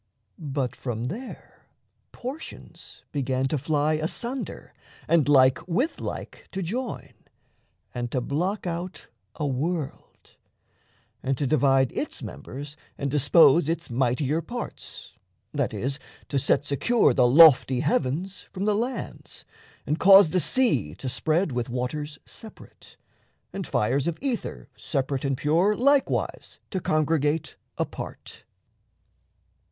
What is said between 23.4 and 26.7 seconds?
And fires of ether separate and pure Likewise